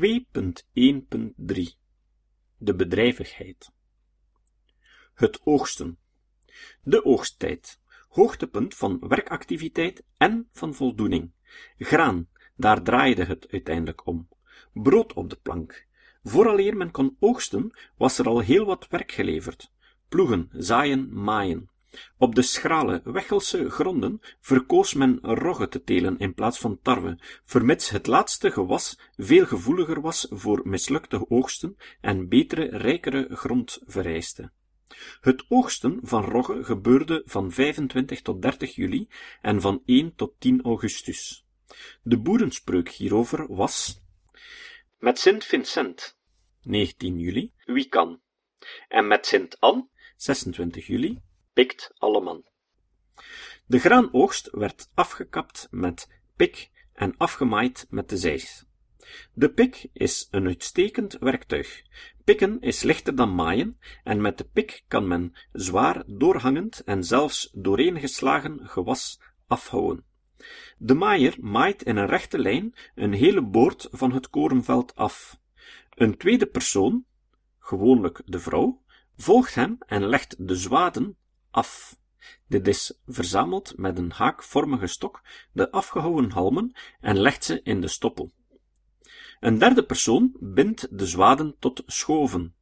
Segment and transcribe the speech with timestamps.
[0.00, 0.06] 2.1.3
[2.56, 3.72] De bedrijvigheid
[5.14, 5.98] Het oogsten
[6.82, 11.32] De oogsttijd hoogtepunt van werkactiviteit en van voldoening.
[11.78, 14.28] Graan, daar draaide het uiteindelijk om.
[14.72, 15.86] Brood op de plank.
[16.22, 19.72] Vooraleer men kon oogsten, was er al heel wat werk geleverd.
[20.08, 21.70] Ploegen, zaaien, maaien.
[22.18, 27.90] Op de schrale, weggelse gronden verkoos men rogge te telen in plaats van tarwe, vermits
[27.90, 34.50] het laatste gewas veel gevoeliger was voor mislukte oogsten en betere, rijkere grond vereiste.
[35.20, 39.08] Het oogsten van rogge gebeurde van 25 tot 30 juli
[39.40, 41.46] en van 1 tot 10 augustus.
[42.02, 44.02] De boerenspreuk hierover was
[44.98, 46.16] met Sint Vincent
[46.62, 48.20] 19 juli, wie kan,
[48.88, 51.20] en met Sint Anne 26 juli,
[51.54, 52.44] pikt alle man.
[53.66, 58.64] De graanoogst werd afgekapt met pik en afgemaaid met de zeis.
[59.32, 61.82] De pik is een uitstekend werktuig.
[62.24, 67.50] Pikken is lichter dan maaien, en met de pik kan men zwaar doorhangend en zelfs
[67.52, 70.04] dooreengeslagen gewas afhouden.
[70.78, 75.40] De maaier maait in een rechte lijn een hele boord van het korenveld af.
[75.90, 77.04] Een tweede persoon,
[77.58, 78.82] gewoonlijk de vrouw,
[79.16, 81.16] volgt hem en legt de zwaden
[81.54, 81.98] af.
[82.48, 87.88] Dit is verzameld met een haakvormige stok de afgehouwen halmen en legt ze in de
[87.88, 88.32] stoppel.
[89.40, 92.54] Een derde persoon bindt de zwaden tot schoven.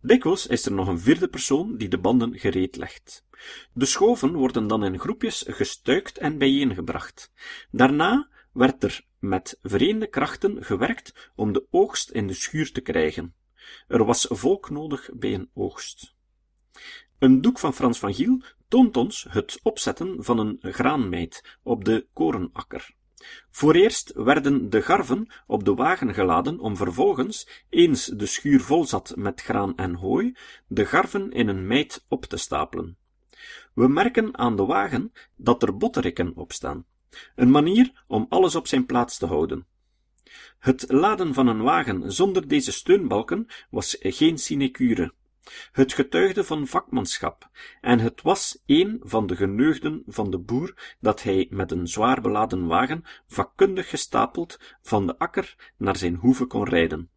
[0.00, 3.26] Dikwijls is er nog een vierde persoon die de banden gereed legt.
[3.72, 7.32] De schoven worden dan in groepjes gestuikt en bijeengebracht.
[7.70, 13.34] Daarna werd er met vereende krachten gewerkt om de oogst in de schuur te krijgen.
[13.88, 16.14] Er was volk nodig bij een oogst.
[17.22, 22.06] Een doek van Frans van Giel toont ons het opzetten van een graanmeid op de
[22.12, 22.94] korenakker.
[23.50, 29.12] Vooreerst werden de garven op de wagen geladen om vervolgens, eens de schuur vol zat
[29.16, 32.96] met graan en hooi, de garven in een meid op te stapelen.
[33.74, 36.84] We merken aan de wagen dat er botterikken op staan.
[37.34, 39.66] Een manier om alles op zijn plaats te houden.
[40.58, 45.12] Het laden van een wagen zonder deze steunbalken was geen sinecure.
[45.72, 51.22] Het getuigde van vakmanschap, en het was een van de geneugden van de boer dat
[51.22, 56.64] hij met een zwaar beladen wagen vakkundig gestapeld van de akker naar zijn hoeve kon
[56.64, 57.10] rijden.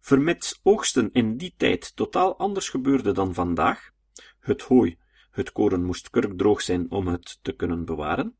[0.00, 3.90] Vermits oogsten in die tijd totaal anders gebeurde dan vandaag,
[4.40, 4.98] het hooi,
[5.30, 8.36] het koren moest kurkdroog zijn om het te kunnen bewaren,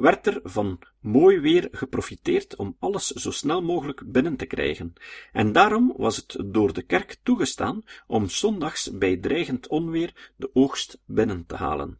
[0.00, 4.92] werd er van mooi weer geprofiteerd om alles zo snel mogelijk binnen te krijgen,
[5.32, 11.02] en daarom was het door de kerk toegestaan om zondags bij dreigend onweer de oogst
[11.06, 11.98] binnen te halen.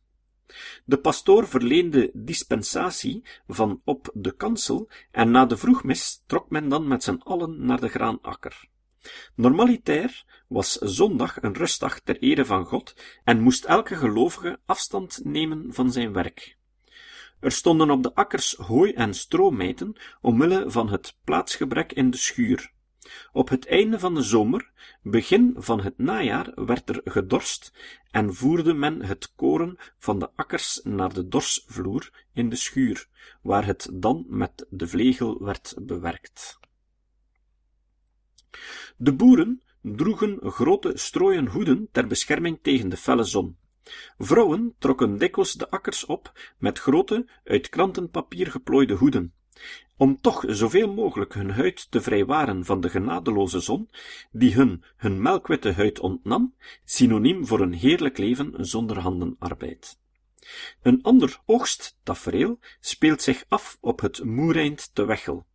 [0.85, 6.89] De pastoor verleende dispensatie van op de kansel, en na de vroegmis trok men dan
[6.89, 8.69] met z'n allen naar de graanakker.
[9.35, 12.95] Normalitair was zondag een rustdag ter ere van God
[13.25, 16.59] en moest elke gelovige afstand nemen van zijn werk.
[17.41, 22.73] Er stonden op de akkers hooi en stroomijten, omwille van het plaatsgebrek in de schuur.
[23.33, 24.71] Op het einde van de zomer,
[25.03, 27.73] begin van het najaar, werd er gedorst
[28.11, 33.09] en voerde men het koren van de akkers naar de dorsvloer in de schuur,
[33.43, 36.59] waar het dan met de vlegel werd bewerkt.
[38.97, 43.57] De boeren droegen grote strooien hoeden ter bescherming tegen de felle zon.
[44.19, 49.33] Vrouwen trokken dikwijls de akkers op met grote, uit krantenpapier geplooide hoeden,
[49.97, 53.91] om toch zoveel mogelijk hun huid te vrijwaren van de genadeloze zon,
[54.31, 56.55] die hun hun melkwitte huid ontnam,
[56.85, 59.99] synoniem voor een heerlijk leven zonder handenarbeid.
[60.83, 65.47] Een ander oogsttafereel speelt zich af op het Moereind te Wechel,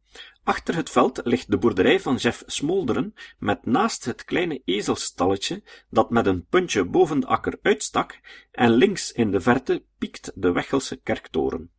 [0.45, 6.09] Achter het veld ligt de boerderij van Jeff Smolderen, met naast het kleine ezelstalletje, dat
[6.09, 8.19] met een puntje boven de akker uitstak,
[8.51, 11.72] en links in de verte piekt de Wechelse kerktoren.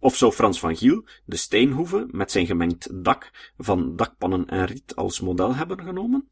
[0.00, 4.96] Of zou Frans van Giel de steenhoeve met zijn gemengd dak van dakpannen en riet
[4.96, 6.28] als model hebben genomen?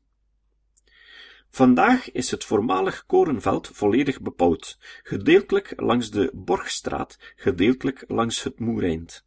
[1.51, 9.27] Vandaag is het voormalig korenveld volledig bebouwd, gedeeltelijk langs de Borgstraat, gedeeltelijk langs het Moereind.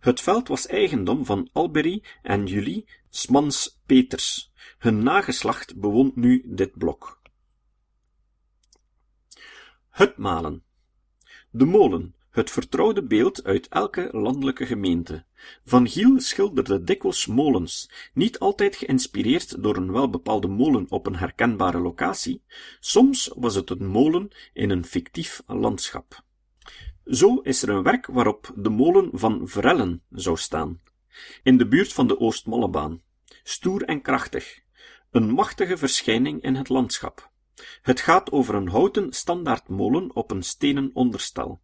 [0.00, 4.52] Het veld was eigendom van Albery en Julie Smans Peters.
[4.78, 7.20] Hun nageslacht bewoont nu dit blok.
[9.90, 10.62] Hutmalen.
[11.50, 15.24] De molen, het vertrouwde beeld uit elke landelijke gemeente.
[15.64, 21.78] Van Giel schilderde dikwijls molens, niet altijd geïnspireerd door een welbepaalde molen op een herkenbare
[21.78, 22.42] locatie,
[22.80, 26.22] soms was het een molen in een fictief landschap.
[27.04, 30.80] Zo is er een werk waarop de molen van Vrellen zou staan,
[31.42, 33.02] in de buurt van de Oostmollebaan.
[33.42, 34.60] stoer en krachtig,
[35.10, 37.30] een machtige verschijning in het landschap.
[37.82, 41.60] Het gaat over een houten standaardmolen op een stenen onderstel.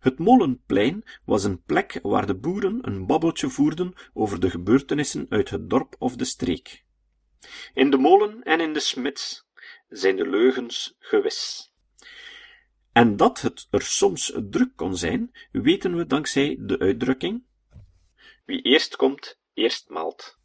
[0.00, 5.50] Het molenplein was een plek waar de boeren een babbeltje voerden over de gebeurtenissen uit
[5.50, 6.84] het dorp of de streek.
[7.74, 9.46] In de molen en in de smits
[9.88, 11.70] zijn de leugens gewis.
[13.02, 17.42] En dat het er soms druk kon zijn, weten we dankzij de uitdrukking
[18.44, 20.38] Wie eerst komt, eerst maalt.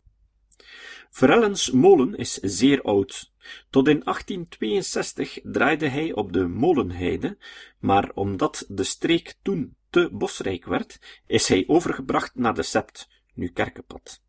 [1.10, 3.32] Verellens molen is zeer oud.
[3.70, 7.38] Tot in 1862 draaide hij op de molenheide,
[7.80, 13.48] maar omdat de streek toen te bosrijk werd, is hij overgebracht naar de Sept, nu
[13.48, 14.22] Kerkenpad.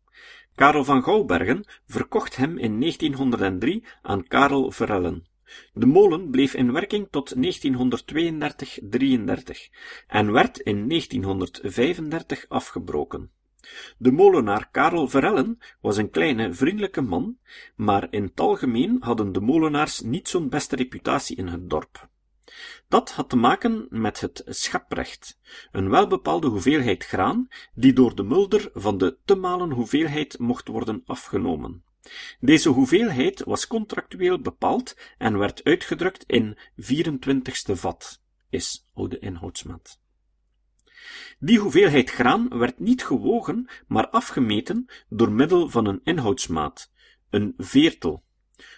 [0.55, 5.31] Karel van Gouwbergen verkocht hem in 1903 aan Karel Verellen.
[5.73, 7.39] De molen bleef in werking tot 1932-33
[10.07, 13.31] en werd in 1935 afgebroken.
[13.97, 17.37] De molenaar Karel Verellen was een kleine, vriendelijke man,
[17.75, 22.09] maar in het algemeen hadden de molenaars niet zo'n beste reputatie in het dorp.
[22.87, 25.39] Dat had te maken met het scheprecht,
[25.71, 31.01] een welbepaalde hoeveelheid graan, die door de mulder van de te malen hoeveelheid mocht worden
[31.05, 31.83] afgenomen.
[32.39, 40.01] Deze hoeveelheid was contractueel bepaald en werd uitgedrukt in 24ste vat, is oude inhoudsmaat.
[41.39, 46.91] Die hoeveelheid graan werd niet gewogen, maar afgemeten door middel van een inhoudsmaat,
[47.29, 48.23] een veertel,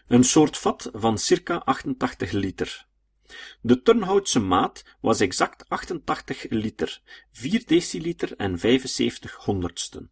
[0.08, 2.88] een soort vat van circa 88 liter.
[3.62, 7.02] De Turnhoutse maat was exact 88 liter,
[7.32, 10.12] 4 deciliter en 75 honderdsten.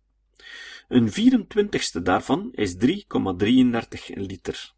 [0.88, 2.90] Een 24ste daarvan is 3,33
[4.14, 4.74] liter.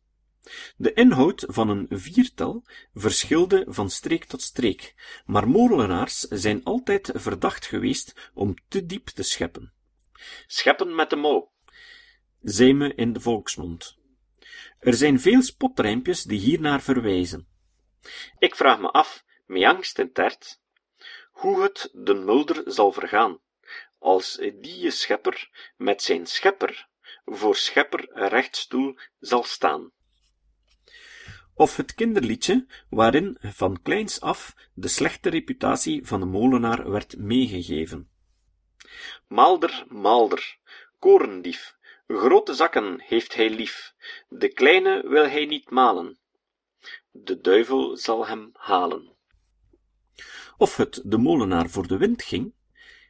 [0.77, 2.63] De inhoud van een viertel
[2.93, 9.23] verschilde van streek tot streek, maar molenaars zijn altijd verdacht geweest om te diep te
[9.23, 9.73] scheppen.
[10.47, 11.51] Scheppen met de mouw,
[12.41, 13.97] zei me in de volksmond.
[14.79, 17.47] Er zijn veel spotrijmpjes die hiernaar verwijzen.
[18.37, 20.61] Ik vraag me af, met angst en tert,
[21.31, 23.39] hoe het den mulder zal vergaan,
[24.00, 26.88] als die schepper met zijn schepper
[27.25, 29.92] voor schepper rechtstoel zal staan.
[31.54, 38.10] Of het kinderliedje, waarin van kleins af de slechte reputatie van de molenaar werd meegegeven.
[39.27, 40.57] Maalder, maalder,
[41.00, 41.75] korendief,
[42.07, 43.94] grote zakken heeft hij lief,
[44.30, 46.19] de kleine wil hij niet malen.
[47.12, 49.16] De duivel zal hem halen.
[50.57, 52.54] Of het de molenaar voor de wind ging,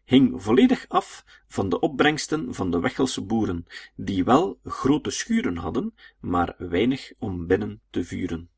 [0.06, 3.66] hing volledig af van de opbrengsten van de Wechelse boeren,
[3.96, 8.50] die wel grote schuren hadden, maar weinig om binnen te vuren.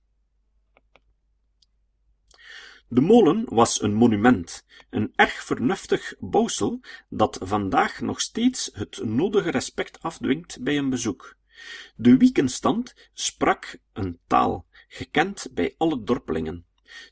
[2.90, 6.80] De molen was een monument, een erg vernuftig bouwsel,
[7.10, 11.38] dat vandaag nog steeds het nodige respect afdwingt bij een bezoek.
[11.96, 16.67] De wiekenstand sprak een taal, gekend bij alle dorpelingen.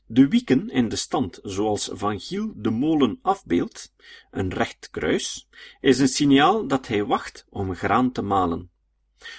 [0.06, 3.94] De wieken in de stand, zoals Van Giel de molen afbeeldt,
[4.30, 5.48] een recht kruis,
[5.80, 8.70] is een signaal dat hij wacht om graan te malen.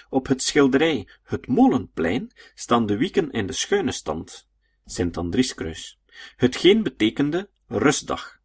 [0.10, 4.48] Op het schilderij Het Molenplein staan de wieken in de schuine stand,
[4.86, 6.00] Sint-Andrieskruis,
[6.36, 8.40] hetgeen betekende rustdag,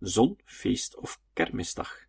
[0.00, 2.06] zon, feest of kermisdag.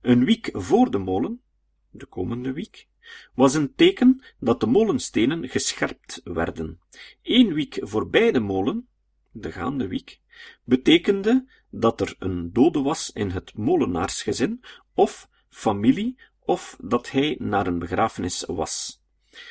[0.00, 1.42] Een wiek voor de molen,
[1.90, 2.87] de komende wiek,
[3.34, 6.80] was een teken dat de molenstenen gescherpt werden.
[7.22, 8.88] Eén wiek voorbij de molen,
[9.30, 10.20] de gaande wiek,
[10.64, 17.66] betekende dat er een dode was in het molenaarsgezin, of familie, of dat hij naar
[17.66, 19.02] een begrafenis was.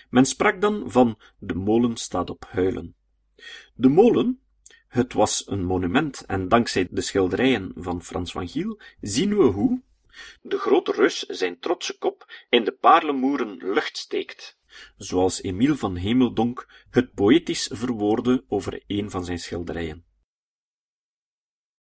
[0.09, 2.95] Men sprak dan van de molen staat op huilen.
[3.73, 4.39] De molen,
[4.87, 9.81] het was een monument en dankzij de schilderijen van Frans van Giel zien we hoe,
[10.41, 14.57] de grote reus zijn trotse kop in de paarlemoeren lucht steekt,
[14.97, 20.06] zoals Emiel van Hemeldonk het poëtisch verwoordde over een van zijn schilderijen.